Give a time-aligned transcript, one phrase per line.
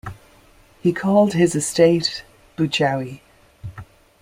[0.81, 2.23] He called his estate
[2.57, 3.21] "Boochowee".